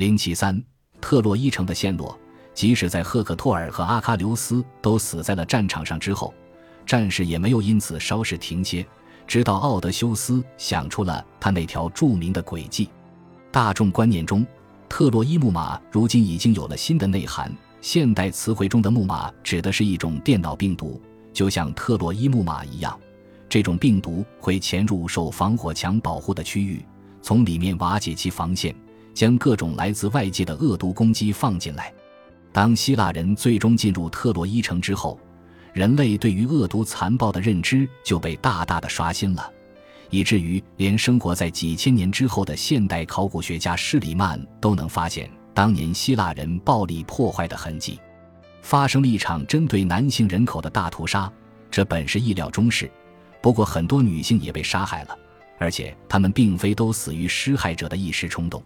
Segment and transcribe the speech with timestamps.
[0.00, 0.58] 零七三，
[0.98, 2.18] 特洛伊城的陷落，
[2.54, 6.32] 即使在赫克托尔和阿喀琉斯都死在了战场上之后，
[6.86, 8.82] 战事也没有因此稍事停歇。
[9.26, 12.88] 直到奥德修斯想出了他那条著名的轨迹，
[13.52, 14.46] 大众观念中，
[14.88, 17.54] 特洛伊木马如今已经有了新的内涵。
[17.82, 20.98] 现代词汇中的木马指的是一种电脑病毒，
[21.30, 22.98] 就像特洛伊木马一样，
[23.50, 26.82] 这种病毒会潜入受防火墙保护的区域，
[27.20, 28.74] 从里面瓦解其防线。
[29.20, 31.92] 将各种来自外界的恶毒攻击放进来。
[32.52, 35.20] 当希腊人最终进入特洛伊城之后，
[35.74, 39.52] 人类对于恶毒残暴的认知就被大大的刷新了，
[40.08, 48.00] 以至于连生活在几千年之后的现代考古学家施里曼都能发现当年希腊人暴力破坏的痕迹。
[48.62, 51.30] 发生了一场针对男性人口的大屠杀，
[51.70, 52.90] 这本是意料中事。
[53.42, 55.18] 不过，很多女性也被杀害了，
[55.58, 58.62] 而且她们并非都死于施害者的一时冲动。